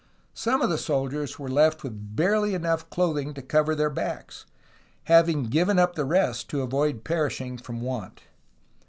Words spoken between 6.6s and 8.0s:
avoid perishing from